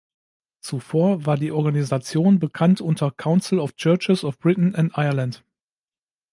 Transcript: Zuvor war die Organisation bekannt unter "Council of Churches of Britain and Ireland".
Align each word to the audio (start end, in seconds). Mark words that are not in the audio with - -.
Zuvor 0.61 1.27
war 1.27 1.37
die 1.37 1.51
Organisation 1.51 2.39
bekannt 2.39 2.81
unter 2.81 3.11
"Council 3.11 3.59
of 3.59 3.75
Churches 3.75 4.23
of 4.23 4.39
Britain 4.39 4.73
and 4.73 4.91
Ireland". 4.97 5.43